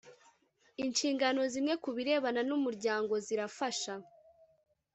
[0.83, 3.93] inshingano zimwe kubirebana n umuryango zirafasha